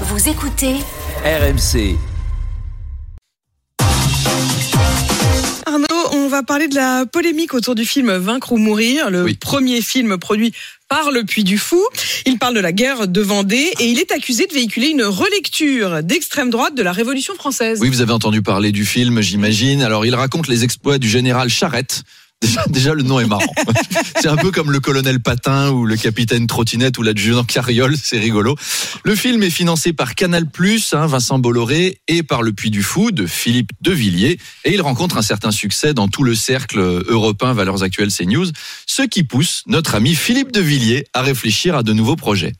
[0.00, 0.74] Vous écoutez
[1.24, 1.96] RMC.
[5.66, 9.34] Arnaud, on va parler de la polémique autour du film Vaincre ou mourir, le Oui.
[9.34, 10.52] premier film produit
[10.88, 11.80] par le Puy du Fou.
[12.26, 16.02] Il parle de la guerre de Vendée et il est accusé de véhiculer une relecture
[16.02, 17.78] d'extrême droite de la Révolution française.
[17.80, 19.82] Oui, vous avez entendu parler du film, j'imagine.
[19.82, 22.02] Alors, il raconte les exploits du général Charette.
[22.68, 23.54] Déjà, le nom est marrant.
[24.20, 28.18] C'est un peu comme le colonel Patin ou le capitaine Trottinette ou l'adjudant Carriole, c'est
[28.18, 28.56] rigolo.
[29.04, 30.46] Le film est financé par Canal+,
[30.92, 34.38] hein, Vincent Bolloré, et par Le Puy du Fou de Philippe Devilliers.
[34.64, 38.46] Et il rencontre un certain succès dans tout le cercle européen Valeurs Actuelles CNews,
[38.86, 42.52] ce qui pousse notre ami Philippe Devilliers à réfléchir à de nouveaux projets.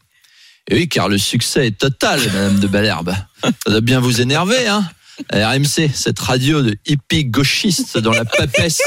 [0.69, 3.15] Et oui, car le succès est total, Madame de Balherbe.
[3.43, 4.85] Ça doit bien vous énerver, hein
[5.33, 8.81] RMC, cette radio de hippie gauchiste dans la papesse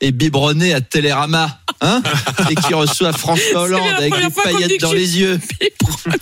[0.00, 2.02] et biberonnée à Télérama, hein
[2.50, 5.40] Et qui reçoit François Hollande la avec des paillettes dans les yeux.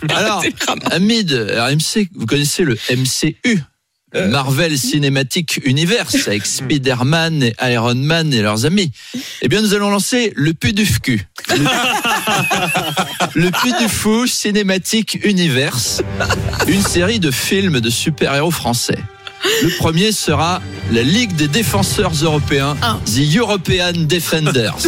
[0.09, 0.43] Alors,
[0.91, 3.63] amis de RMC, vous connaissez le MCU
[4.13, 8.91] le Marvel Cinematic Universe avec Spider-Man et Iron Man et leurs amis.
[9.43, 11.27] Eh bien, nous allons lancer le PUDUFQ.
[11.51, 11.65] Le,
[13.35, 16.03] le Puy du Fou Cinematic Universe,
[16.67, 18.99] une série de films de super-héros français.
[19.63, 20.61] Le premier sera
[20.93, 22.99] la Ligue des défenseurs européens, Ah.
[23.07, 24.77] The European Defenders.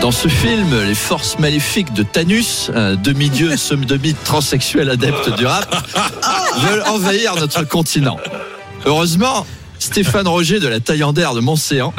[0.00, 3.50] Dans ce film, les forces maléfiques de Thanos, un demi-dieu,
[3.86, 5.74] demi transsexuel adepte du rap,
[6.62, 8.16] veulent envahir notre continent.
[8.86, 9.44] Heureusement,
[9.80, 11.92] Stéphane Roger de la Taillandère de Montséan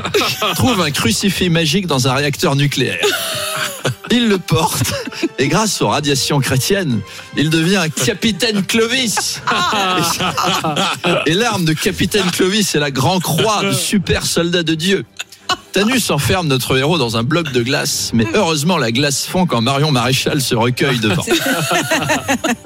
[0.55, 2.99] trouve un crucifix magique dans un réacteur nucléaire.
[4.11, 4.93] Il le porte
[5.37, 7.01] et grâce aux radiations chrétiennes,
[7.37, 9.41] il devient capitaine Clovis.
[11.25, 15.05] Et l'arme de capitaine Clovis est la grand croix du super soldat de Dieu.
[15.79, 19.61] Thanos enferme notre héros dans un bloc de glace, mais heureusement la glace fond quand
[19.61, 21.23] Marion Maréchal se recueille devant.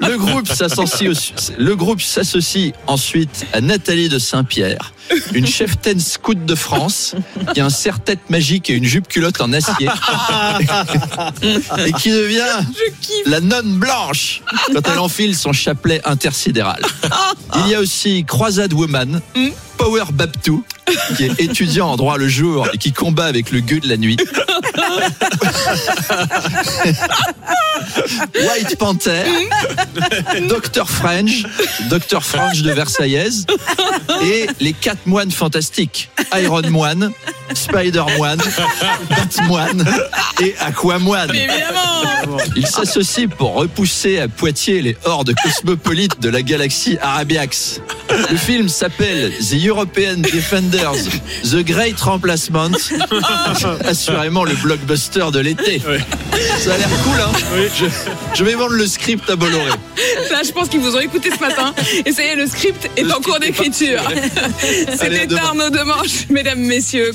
[0.00, 4.92] Le groupe s'associe au- le groupe s'associe ensuite à Nathalie de Saint-Pierre,
[5.32, 7.14] une cheftaine scout de France,
[7.54, 9.88] qui a un serre-tête magique et une jupe culotte en acier,
[11.86, 12.64] et qui devient
[13.26, 16.82] la nonne blanche quand elle enfile son chapelet intersidéral.
[17.64, 19.20] Il y a aussi Croisade Woman,
[19.76, 20.64] Power Babtou,
[21.16, 23.96] qui est étudiant en droit le jour et qui combat avec le gueux de la
[23.96, 24.16] nuit.
[28.34, 29.24] White Panther,
[30.48, 31.44] Dr French,
[31.90, 33.46] Dr French de Versaillaise
[34.22, 37.10] et les quatre moines fantastiques, Iron Moine,
[37.54, 38.40] Spider Moine,
[39.10, 39.84] Batmoine
[40.40, 41.32] et Aquamoine.
[42.56, 47.80] Ils s'associent pour repousser à Poitiers les hordes cosmopolites de la galaxie Arabiax.
[48.30, 51.08] Le film s'appelle The European Defenders,
[51.44, 52.70] The Great Remplacement.
[53.84, 55.80] Assurément le blockbuster de l'été.
[56.60, 57.32] Ça a l'air cool, hein
[57.76, 57.86] je,
[58.34, 59.70] je vais vendre le script à Bolloré.
[60.30, 61.74] Là, je pense qu'ils vous ont écouté ce matin.
[62.04, 64.02] Et ça y est, le script est Le en cours script d'écriture.
[64.98, 65.34] C'était.
[65.36, 67.12] Arnaud Demanche, mesdames, messieurs.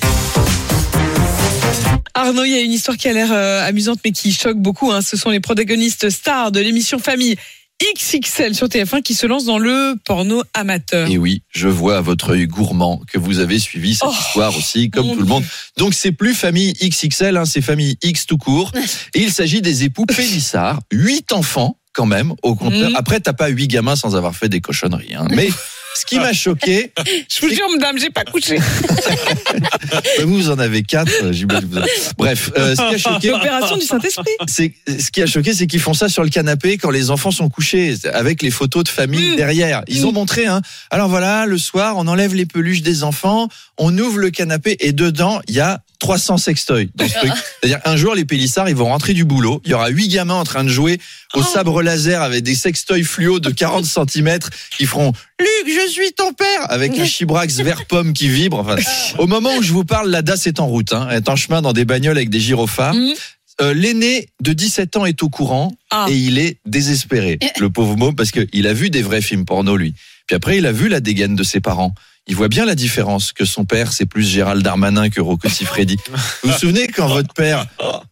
[2.13, 4.91] Arnaud, il y a une histoire qui a l'air euh, amusante mais qui choque beaucoup.
[4.91, 5.01] hein.
[5.01, 7.35] Ce sont les protagonistes stars de l'émission Famille
[7.81, 11.09] XXL sur TF1 qui se lancent dans le porno amateur.
[11.09, 14.55] Et oui, je vois à votre œil gourmand que vous avez suivi cette Oh, histoire
[14.57, 15.43] aussi, comme tout le monde.
[15.77, 18.71] Donc c'est plus famille XXL, hein, c'est famille X tout court.
[19.13, 22.89] Et il s'agit des époux Pélissard, huit enfants quand même au compteur.
[22.91, 22.95] Mhm.
[22.95, 25.15] Après, t'as pas huit gamins sans avoir fait des cochonneries.
[25.15, 25.27] hein.
[25.31, 25.49] Mais
[25.99, 26.91] ce qui m'a choqué,
[27.29, 28.57] Je vous jure, madame, j'ai pas couché.
[30.23, 31.11] vous en avez quatre.
[31.23, 31.69] euh, j'imagine
[32.17, 34.31] Bref, euh, ce qui a choqué, Opération du Saint-Esprit.
[34.47, 37.31] c'est ce qui a choqué, c'est qu'ils font ça sur le canapé quand les enfants
[37.31, 39.35] sont couchés, avec les photos de famille Mm.
[39.35, 39.81] derrière.
[39.87, 40.61] Ils ont montré, hein.
[40.89, 44.91] Alors voilà, le soir, on enlève les peluches des enfants, on ouvre le canapé et
[44.93, 47.31] dedans, il y a 300 sextoys dans ce truc.
[47.61, 49.61] C'est-à-dire un jour, les Pélissards, ils vont rentrer du boulot.
[49.65, 50.97] Il y aura huit gamins en train de jouer
[51.35, 54.39] au sabre laser avec des sextoys fluo de 40 cm
[54.77, 58.59] qui feront Luc, je suis ton père avec un chibrax vert pomme qui vibre.
[58.59, 58.75] Enfin,
[59.17, 61.61] au moment où je vous parle, la DAS est en route, hein, est en chemin
[61.61, 62.93] dans des bagnoles avec des gyrophares.
[62.93, 63.13] Mhm.
[63.61, 66.05] Euh, L'aîné de 17 ans est au courant Ah.
[66.09, 69.75] et il est désespéré, le pauvre môme, parce qu'il a vu des vrais films porno,
[69.75, 69.93] lui.
[70.27, 71.93] Puis après, il a vu la dégaine de ses parents.
[72.29, 75.97] Il voit bien la différence que son père, c'est plus Gérald Darmanin que Rocco Siffredi.
[76.43, 77.65] Vous vous souvenez quand votre père,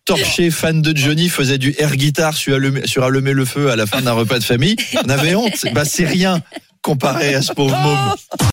[0.06, 3.76] torché, fan de Johnny, faisait du air guitare sur allumer, sur allumer le feu à
[3.76, 4.76] la fin d'un repas de famille?
[5.06, 5.66] On avait honte.
[5.74, 6.42] Bah, c'est rien
[6.82, 8.16] comparé à ce pauvre môme.